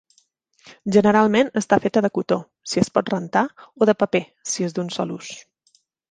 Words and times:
Generalment, 0.93 1.49
està 1.61 1.77
feta 1.83 2.01
de 2.05 2.09
cotó, 2.15 2.37
si 2.71 2.81
es 2.83 2.89
pot 2.95 3.11
rentar, 3.15 3.43
o 3.83 3.89
de 3.91 3.95
paper, 4.05 4.23
si 4.53 4.67
és 4.69 4.75
d'un 4.79 4.91
sol 4.97 5.13
ús. 5.17 5.29